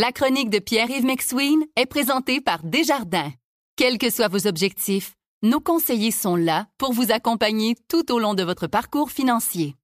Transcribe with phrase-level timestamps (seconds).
[0.00, 3.32] La chronique de Pierre-Yves McSween est présentée par Desjardins.
[3.74, 8.34] Quels que soient vos objectifs, nos conseillers sont là pour vous accompagner tout au long
[8.34, 9.74] de votre parcours financier.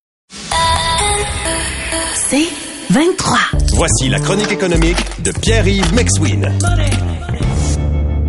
[2.15, 2.47] C'est
[2.91, 3.39] 23.
[3.75, 6.49] Voici la chronique économique de Pierre-Yves McSween.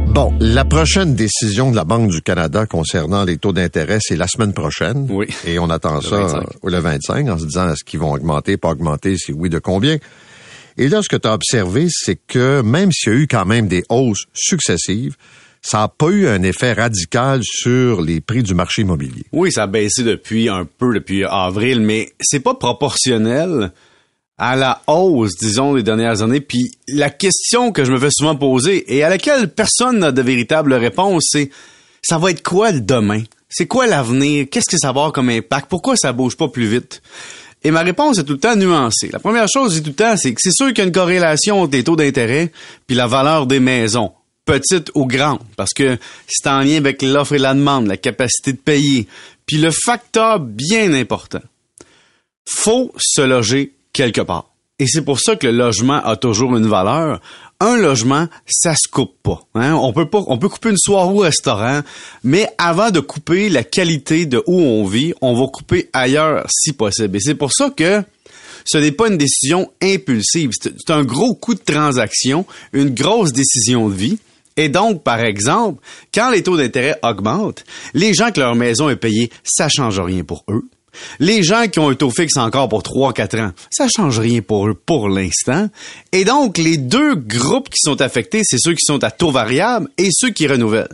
[0.08, 4.28] Bon, la prochaine décision de la Banque du Canada concernant les taux d'intérêt, c'est la
[4.28, 5.06] semaine prochaine.
[5.12, 5.28] Oui.
[5.46, 6.38] Et on attend Le ça 25.
[6.38, 9.60] euh, le 25 en se disant est-ce qu'ils vont augmenter, pas augmenter, si oui, de
[9.60, 9.98] combien?
[10.78, 13.46] Et là, ce que tu as observé, c'est que même s'il y a eu quand
[13.46, 15.16] même des hausses successives,
[15.62, 19.24] ça n'a pas eu un effet radical sur les prix du marché immobilier.
[19.32, 23.72] Oui, ça a baissé depuis un peu depuis avril, mais c'est pas proportionnel
[24.38, 26.42] à la hausse, disons, des dernières années.
[26.42, 30.22] Puis la question que je me fais souvent poser et à laquelle personne n'a de
[30.22, 31.50] véritable réponse, c'est
[32.04, 33.24] ça va être quoi le demain?
[33.50, 34.46] C'est quoi l'avenir?
[34.52, 35.68] Qu'est-ce que ça va avoir comme impact?
[35.70, 37.02] Pourquoi ça bouge pas plus vite?
[37.66, 39.10] Et ma réponse est tout le temps nuancée.
[39.12, 40.84] La première chose, je dis tout le temps, c'est que c'est sûr qu'il y a
[40.84, 42.52] une corrélation entre les taux d'intérêt
[42.86, 44.12] puis la valeur des maisons,
[44.46, 48.54] petite ou grande, parce que c'est en lien avec l'offre et la demande, la capacité
[48.54, 49.08] de payer.
[49.48, 51.42] Puis le facteur bien important,
[52.48, 54.55] faut se loger quelque part.
[54.78, 57.22] Et c'est pour ça que le logement a toujours une valeur.
[57.62, 59.42] Un logement, ça se coupe pas.
[59.56, 59.74] hein.
[59.76, 61.80] On peut pas, on peut couper une soirée au restaurant,
[62.26, 66.74] mais avant de couper la qualité de où on vit, on va couper ailleurs si
[66.74, 67.16] possible.
[67.16, 68.04] Et c'est pour ça que
[68.66, 70.50] ce n'est pas une décision impulsive.
[70.62, 74.20] C'est c'est un gros coup de transaction, une grosse décision de vie.
[74.58, 75.82] Et donc, par exemple,
[76.14, 80.24] quand les taux d'intérêt augmentent, les gens que leur maison est payée, ça change rien
[80.26, 80.64] pour eux.
[81.20, 84.68] Les gens qui ont un taux fixe encore pour 3-4 ans, ça change rien pour
[84.68, 85.70] eux pour l'instant.
[86.12, 89.90] Et donc, les deux groupes qui sont affectés, c'est ceux qui sont à taux variable
[89.98, 90.90] et ceux qui renouvellent.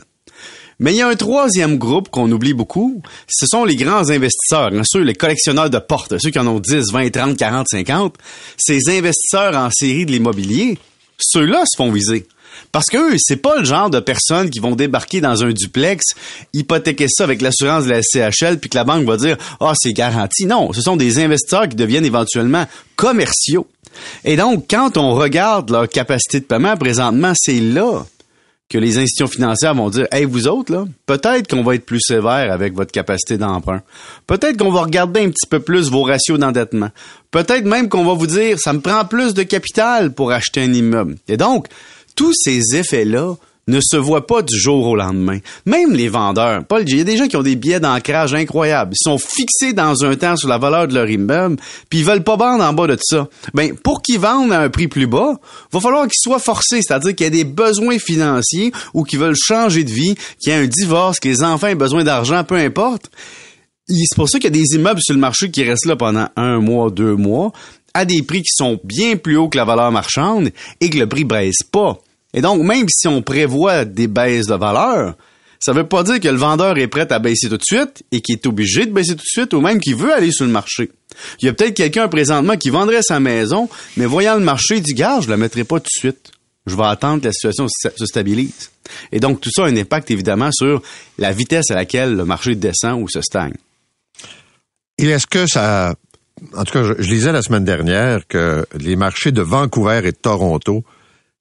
[0.82, 4.72] Mais il y a un troisième groupe qu'on oublie beaucoup, ce sont les grands investisseurs,
[4.74, 8.16] hein, ceux, les collectionneurs de portes, ceux qui en ont 10, 20, 30, 40, 50.
[8.58, 10.80] Ces investisseurs en série de l'immobilier,
[11.20, 12.26] ceux-là se font viser.
[12.72, 16.04] Parce que c'est pas le genre de personnes qui vont débarquer dans un duplex,
[16.54, 19.94] hypothéquer ça avec l'assurance de la CHL, puis que la banque va dire ah c'est
[19.94, 20.46] garanti.
[20.46, 22.66] Non, ce sont des investisseurs qui deviennent éventuellement
[22.96, 23.68] commerciaux.
[24.24, 28.06] Et donc, quand on regarde leur capacité de paiement présentement, c'est là
[28.72, 32.00] que les institutions financières vont dire Hey, vous autres, là, peut-être qu'on va être plus
[32.00, 33.82] sévère avec votre capacité d'emprunt.
[34.28, 36.90] Peut-être qu'on va regarder un petit peu plus vos ratios d'endettement.
[37.32, 40.74] Peut-être même qu'on va vous dire ça me prend plus de capital pour acheter un
[40.74, 41.18] immeuble.
[41.28, 41.68] Et donc,
[42.16, 43.36] tous ces effets-là
[43.68, 45.40] ne se voient pas du jour au lendemain.
[45.66, 48.94] Même les vendeurs, Paul, il y a des gens qui ont des billets d'ancrage incroyables.
[48.94, 51.58] Ils sont fixés dans un temps sur la valeur de leur immeuble,
[51.90, 53.28] puis ils veulent pas vendre en bas de ça.
[53.54, 55.40] Ben, pour qu'ils vendent à un prix plus bas,
[55.72, 59.36] va falloir qu'ils soient forcés, c'est-à-dire qu'il y a des besoins financiers ou qu'ils veulent
[59.36, 62.56] changer de vie, qu'il y a un divorce, que les enfants aient besoin d'argent, peu
[62.56, 63.10] importe.
[63.88, 66.28] C'est pour ça qu'il y a des immeubles sur le marché qui restent là pendant
[66.38, 67.52] un mois, deux mois,
[67.94, 71.08] à des prix qui sont bien plus hauts que la valeur marchande et que le
[71.08, 72.00] prix baisse pas.
[72.34, 75.16] Et donc, même si on prévoit des baisses de valeur,
[75.60, 78.22] ça veut pas dire que le vendeur est prêt à baisser tout de suite et
[78.22, 80.52] qu'il est obligé de baisser tout de suite ou même qu'il veut aller sur le
[80.52, 80.90] marché.
[81.40, 84.82] Il y a peut-être quelqu'un présentement qui vendrait sa maison, mais voyant le marché, il
[84.82, 86.32] dit, garde, je la mettrai pas tout de suite.
[86.66, 88.72] Je vais attendre que la situation se stabilise.
[89.12, 90.82] Et donc, tout ça a un impact évidemment sur
[91.18, 93.54] la vitesse à laquelle le marché descend ou se stagne.
[94.98, 95.96] Et est-ce que ça...
[96.56, 100.18] En tout cas, je, lisais la semaine dernière que les marchés de Vancouver et de
[100.18, 100.84] Toronto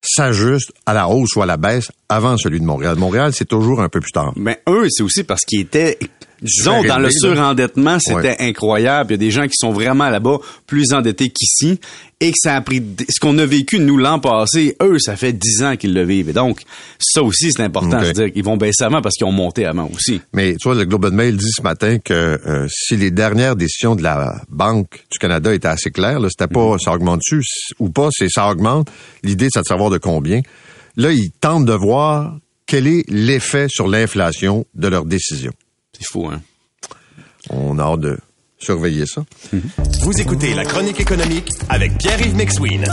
[0.02, 2.96] s'ajustent à la hausse ou à la baisse avant celui de Montréal.
[2.96, 4.32] Montréal, c'est toujours un peu plus tard.
[4.36, 5.98] Ben eux, c'est aussi parce qu'ils étaient,
[6.42, 8.36] disons, dans le surendettement, c'était Ouais.
[8.40, 9.10] incroyable.
[9.10, 11.78] Il y a des gens qui sont vraiment là-bas plus endettés qu'ici
[12.20, 14.76] et que ça a pris ce qu'on a vécu nous l'an passé.
[14.82, 16.28] Eux, ça fait dix ans qu'ils le vivent.
[16.28, 16.62] Et donc,
[16.98, 18.06] ça aussi, c'est important Ok.
[18.08, 20.20] de dire qu'ils vont baisser avant parce qu'ils ont monté avant aussi.
[20.34, 23.56] Mais tu vois, le Globe and Mail dit ce matin que euh, si les dernières
[23.56, 27.42] décisions de la Banque du Canada étaient assez claires, là, c'était pas ça augmente-tu
[27.78, 28.90] ou pas, c'est ça augmente.
[29.22, 30.40] L'idée, c'est de savoir de combien.
[30.96, 32.36] Là, ils tentent de voir
[32.66, 35.52] quel est l'effet sur l'inflation de leurs décisions.
[36.00, 36.40] C'est fou, hein?
[37.50, 38.18] On a hâte de
[38.58, 39.24] surveiller ça.
[40.02, 42.84] Vous écoutez la chronique économique avec Pierre-Yves McSween.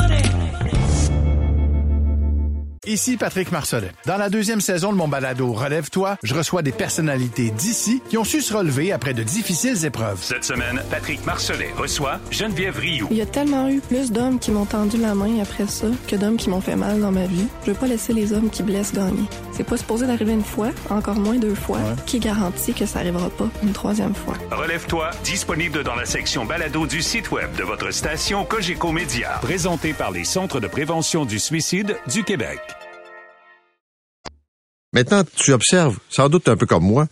[2.86, 3.92] Ici Patrick Marcelet.
[4.06, 8.24] Dans la deuxième saison de mon balado Relève-toi, je reçois des personnalités d'ici qui ont
[8.24, 10.20] su se relever après de difficiles épreuves.
[10.22, 13.08] Cette semaine, Patrick Marcelet reçoit Geneviève Rioux.
[13.12, 16.16] Il y a tellement eu plus d'hommes qui m'ont tendu la main après ça que
[16.16, 17.48] d'hommes qui m'ont fait mal dans ma vie.
[17.66, 19.28] Je veux pas laisser les hommes qui blessent gagner.
[19.58, 21.80] C'est pas supposé d'arriver une fois, encore moins deux fois.
[22.06, 24.36] Qui garantit que ça arrivera pas une troisième fois?
[24.52, 29.40] Relève-toi, disponible dans la section balado du site web de votre station Cogeco Média.
[29.42, 32.60] Présenté par les Centres de prévention du suicide du Québec.
[34.94, 37.08] Maintenant, tu observes, sans doute un peu comme moi,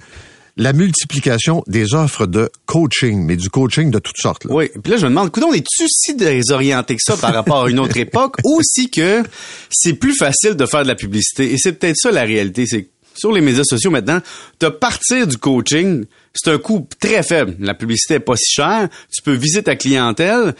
[0.57, 4.46] la multiplication des offres de coaching, mais du coaching de toutes sortes.
[4.46, 4.54] Là.
[4.54, 4.69] Oui.
[4.81, 7.80] Puis là, je me demande, coudon, es-tu si désorienté que ça par rapport à une
[7.80, 9.24] autre époque ou si que
[9.69, 11.52] c'est plus facile de faire de la publicité?
[11.52, 14.19] Et c'est peut-être ça la réalité, c'est que sur les médias sociaux maintenant,
[14.60, 17.56] de partir du coaching, c'est un coût très faible.
[17.60, 18.90] La publicité est pas si chère.
[19.13, 20.54] Tu peux viser ta clientèle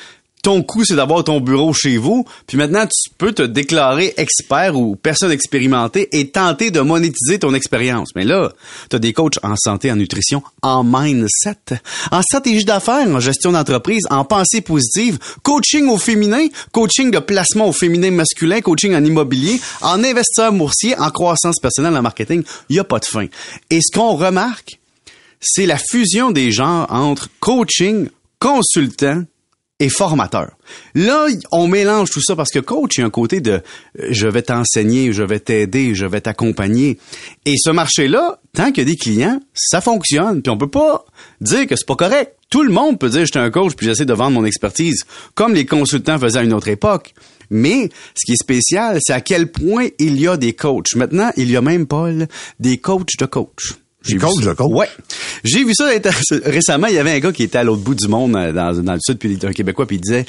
[0.45, 2.24] ton coût, c'est d'avoir ton bureau chez vous.
[2.45, 7.56] Puis maintenant, tu peux te déclarer expert ou personne expérimentée et tenter de monétiser ton
[7.56, 8.09] expérience.
[8.15, 8.51] Mais là,
[8.92, 11.80] tu as des coachs en santé, en nutrition, en mindset,
[12.12, 17.68] en stratégie d'affaires, en gestion d'entreprise, en pensée positive, coaching au féminin, coaching de placement
[17.68, 22.44] au féminin masculin, coaching en immobilier, en investisseur boursier, en croissance personnelle, en marketing.
[22.69, 23.25] Il a pas de fin.
[23.71, 24.80] Et ce qu'on remarque,
[25.41, 29.24] c'est la fusion des genres entre coaching, consultant
[29.80, 30.51] et formateur.
[30.94, 33.51] Là, on mélange tout ça parce que coach, il y a un côté de
[34.00, 36.98] euh, je vais t'enseigner, je vais t'aider, je vais t'accompagner.
[37.45, 40.42] Et ce marché-là, tant qu'il y a des clients, ça fonctionne.
[40.42, 41.06] Puis on peut pas
[41.42, 42.38] dire que c'est pas correct.
[42.50, 45.06] Tout le monde peut dire je suis un coach puis j'essaie de vendre mon expertise,
[45.33, 47.13] comme les consultants faisaient à une autre époque.
[47.50, 50.95] Mais ce qui est spécial, c'est à quel point il y a des coachs.
[50.95, 52.27] Maintenant, il y a même, Paul,
[52.60, 53.75] des coachs de coach.
[54.06, 54.56] J'ai coach, vu ça.
[54.56, 54.72] coach.
[54.72, 54.90] Ouais.
[55.44, 55.90] J'ai vu ça
[56.46, 56.88] récemment.
[56.88, 58.94] Il y avait un gars qui était à l'autre bout du monde, euh, dans, dans
[58.94, 60.25] le sud, puis un Québécois, puis il disait,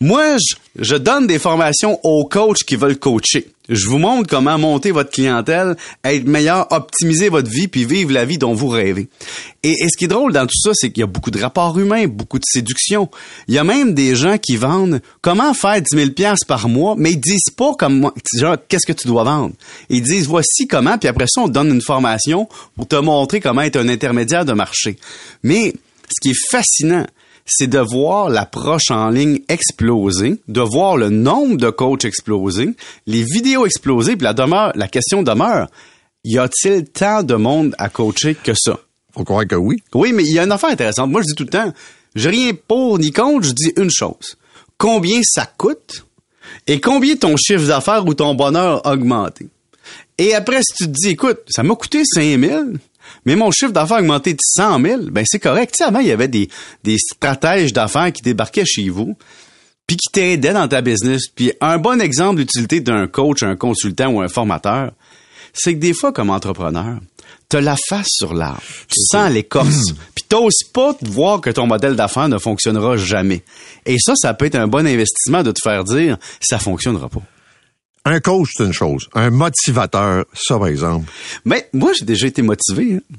[0.00, 3.48] moi, je, je donne des formations aux coachs qui veulent coacher.
[3.68, 8.24] Je vous montre comment monter votre clientèle, être meilleur, optimiser votre vie, puis vivre la
[8.24, 9.08] vie dont vous rêvez.
[9.62, 11.78] Et, ce qui est drôle dans tout ça, c'est qu'il y a beaucoup de rapports
[11.78, 13.10] humains, beaucoup de séduction.
[13.46, 16.94] Il y a même des gens qui vendent comment faire 10 000 pièces par mois,
[16.96, 19.54] mais ils disent pas comme genre qu'est-ce que tu dois vendre.
[19.90, 23.40] Ils disent voici comment, puis après ça on te donne une formation pour te montrer
[23.40, 24.96] comment être un intermédiaire de marché.
[25.42, 25.74] Mais
[26.08, 27.04] ce qui est fascinant,
[27.50, 32.70] c'est de voir l'approche en ligne exploser, de voir le nombre de coachs exploser,
[33.06, 35.68] les vidéos exploser, puis la demeure, la question demeure,
[36.24, 38.78] y a-t-il tant de monde à coacher que ça?
[39.14, 39.82] Faut croire que oui.
[39.94, 41.10] Oui, mais il y a une affaire intéressante.
[41.10, 41.72] Moi, je dis tout le temps,
[42.14, 44.36] j'ai rien pour ni contre, je dis une chose.
[44.76, 46.06] Combien ça coûte
[46.66, 49.48] et combien ton chiffre d'affaires ou ton bonheur a augmenté?
[50.18, 52.78] Et après, si tu te dis, écoute, ça m'a coûté 5000,
[53.24, 55.74] mais mon chiffre d'affaires a augmenté de 100 000, ben c'est correct.
[55.74, 56.48] Tu sais, avant, il y avait des,
[56.84, 59.16] des stratèges d'affaires qui débarquaient chez vous
[59.88, 61.22] puis qui t'aidaient dans ta business.
[61.34, 64.92] Puis un bon exemple d'utilité d'un coach, un consultant ou un formateur,
[65.54, 67.00] c'est que des fois, comme entrepreneur,
[67.48, 68.62] t'as la face sur l'arbre.
[68.86, 69.92] Tu sens l'écorce.
[70.14, 73.42] puis t'oses pas te voir que ton modèle d'affaires ne fonctionnera jamais.
[73.86, 77.22] Et ça, ça peut être un bon investissement de te faire dire, ça fonctionnera pas.
[78.04, 79.08] Un coach, c'est une chose.
[79.14, 81.10] Un motivateur, ça, par exemple.
[81.44, 82.94] Mais moi, j'ai déjà été motivé.
[82.94, 83.16] Hein.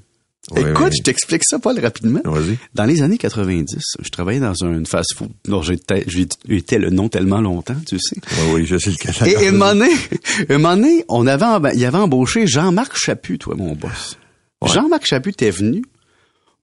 [0.56, 2.22] Écoute, je t'explique ça, Paul, rapidement.
[2.26, 2.58] Vas-y.
[2.74, 7.76] Dans les années 90, je travaillais dans un fast-food dont j'étais le nom tellement longtemps,
[7.88, 8.16] tu sais.
[8.31, 9.14] Oui, oui, je sais lequel.
[9.28, 14.18] Et, et un moment donné, on avait, il avait embauché Jean-Marc Chaput, toi, mon boss.
[14.66, 15.84] Jean-Marc Chaput est venu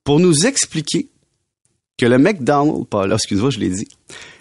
[0.03, 1.09] pour nous expliquer
[1.97, 3.87] que le McDonald's, Paul, excuse-moi, je l'ai dit,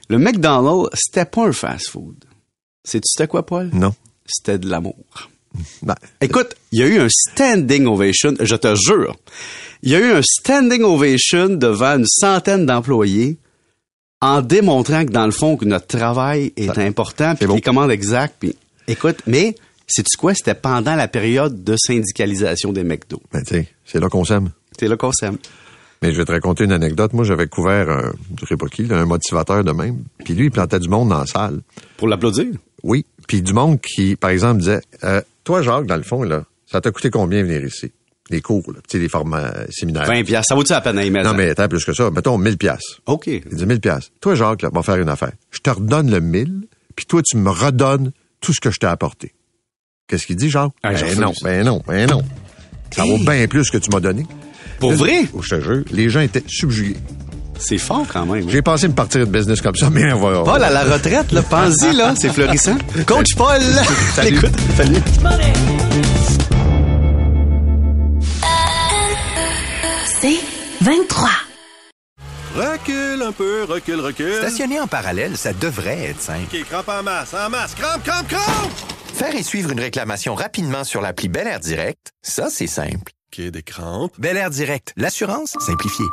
[0.09, 2.17] le McDonald's, c'était pas un fast-food.
[2.87, 3.69] Sais-tu c'était quoi, Paul?
[3.73, 3.95] Non.
[4.25, 4.95] C'était de l'amour.
[5.83, 9.17] Ben, Écoute, il y a eu un standing ovation, je te jure.
[9.83, 13.39] Il y a eu un standing ovation devant une centaine d'employés
[14.21, 18.37] en démontrant que dans le fond que notre travail est important puis les commandes exactes
[18.39, 18.57] puis
[18.89, 19.55] écoute mais
[19.87, 23.21] c'est tu quoi c'était pendant la période de syndicalisation des McDo.
[23.33, 24.51] Ben c'est là qu'on s'aime.
[24.79, 25.39] C'est là qu'on s'aime.
[26.03, 27.13] Mais je vais te raconter une anecdote.
[27.15, 30.05] Moi, j'avais couvert, un, je sais pas qui, un motivateur de même.
[30.25, 31.61] Puis lui, il plantait du monde dans la salle.
[31.97, 32.49] Pour l'applaudir?
[32.87, 33.05] Oui.
[33.27, 36.81] Puis du monde qui, par exemple, disait, euh, toi, Jacques, dans le fond, là, ça
[36.81, 37.93] t'a coûté combien venir ici?
[38.31, 40.07] Les cours, là, tu sais, les formats euh, séminaires.
[40.07, 40.49] 20 piastres.
[40.49, 41.29] Ça vaut-tu la peine à y mettre?
[41.29, 42.11] Non, mais attends, plus que ça.
[42.11, 43.01] Mettons 1000 piastres.
[43.07, 43.27] OK.
[43.27, 44.13] Il dit 1000 piastres.
[44.21, 45.33] Toi, Jacques, là, va faire une affaire.
[45.51, 48.87] Je te redonne le 1000, puis toi, tu me redonnes tout ce que je t'ai
[48.87, 49.33] apporté.
[50.09, 50.73] Qu'est-ce qu'il dit, Jacques?
[50.83, 52.23] Ah, ben non, ben non, ben non.
[52.93, 54.25] Ça vaut bien plus que tu m'as donné.
[54.79, 55.25] Pour vrai?
[55.41, 56.97] Je te jure, les gens étaient subjugués.
[57.59, 58.49] C'est fort quand même.
[58.49, 60.43] J'ai pensé me partir de business comme ça, mais on va.
[60.43, 62.77] Paul à la retraite, là, pense-y, là, c'est florissant.
[63.07, 63.63] Coach Paul,
[64.15, 64.37] salut.
[64.37, 65.03] Écoute, salut.
[70.21, 70.41] C'est
[70.81, 71.29] 23.
[72.57, 74.35] Recule un peu, recule, recule.
[74.39, 76.45] Stationner en parallèle, ça devrait être simple.
[76.53, 78.73] OK, crampe en masse, en masse, crampe, crampe, crampe!
[79.15, 83.13] Faire et suivre une réclamation rapidement sur l'appli Bel Air Direct, ça, c'est simple.
[83.33, 84.13] OK, des crampes.
[84.19, 86.07] Bel Air Direct, l'assurance simplifiée.